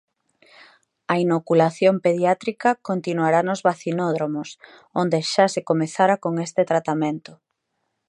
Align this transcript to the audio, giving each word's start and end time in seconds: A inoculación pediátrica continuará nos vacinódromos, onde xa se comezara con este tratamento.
A 1.13 1.15
inoculación 1.25 1.95
pediátrica 2.05 2.69
continuará 2.89 3.39
nos 3.43 3.61
vacinódromos, 3.69 4.49
onde 5.01 5.19
xa 5.31 5.45
se 5.53 5.61
comezara 5.69 6.15
con 6.23 6.33
este 6.45 6.61
tratamento. 6.71 7.31